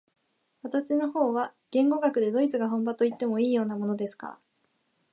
[0.63, 4.37] 私の方は言語学でドイツが本場といっていいようなものですから、